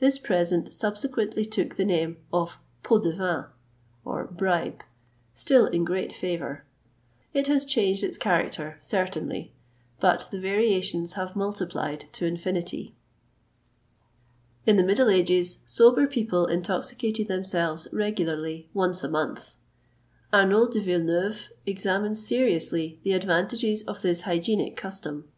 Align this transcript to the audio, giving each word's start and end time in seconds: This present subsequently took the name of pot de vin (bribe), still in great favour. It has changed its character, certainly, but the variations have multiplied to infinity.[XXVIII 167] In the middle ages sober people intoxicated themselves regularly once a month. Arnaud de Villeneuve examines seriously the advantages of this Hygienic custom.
This 0.00 0.18
present 0.18 0.74
subsequently 0.74 1.44
took 1.44 1.76
the 1.76 1.84
name 1.84 2.16
of 2.32 2.58
pot 2.82 3.04
de 3.04 3.12
vin 3.14 4.24
(bribe), 4.36 4.82
still 5.34 5.66
in 5.66 5.84
great 5.84 6.12
favour. 6.12 6.64
It 7.32 7.46
has 7.46 7.64
changed 7.64 8.02
its 8.02 8.18
character, 8.18 8.76
certainly, 8.80 9.52
but 10.00 10.26
the 10.32 10.40
variations 10.40 11.12
have 11.12 11.36
multiplied 11.36 12.06
to 12.14 12.26
infinity.[XXVIII 12.26 12.92
167] 14.64 14.68
In 14.68 14.76
the 14.76 14.82
middle 14.82 15.08
ages 15.10 15.58
sober 15.64 16.08
people 16.08 16.46
intoxicated 16.46 17.28
themselves 17.28 17.86
regularly 17.92 18.68
once 18.74 19.04
a 19.04 19.08
month. 19.08 19.54
Arnaud 20.32 20.70
de 20.72 20.80
Villeneuve 20.80 21.50
examines 21.66 22.26
seriously 22.26 22.98
the 23.04 23.12
advantages 23.12 23.84
of 23.84 24.02
this 24.02 24.22
Hygienic 24.22 24.74
custom. 24.74 25.28